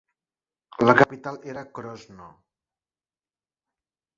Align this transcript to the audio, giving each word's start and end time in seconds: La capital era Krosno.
La 0.87 0.95
capital 1.01 1.37
era 1.53 1.65
Krosno. 1.79 2.31